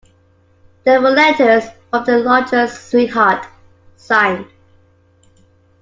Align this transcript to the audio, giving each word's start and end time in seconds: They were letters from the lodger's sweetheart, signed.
They 0.83 0.97
were 0.97 1.11
letters 1.11 1.65
from 1.91 2.03
the 2.05 2.17
lodger's 2.21 2.73
sweetheart, 2.75 3.45
signed. 3.97 4.47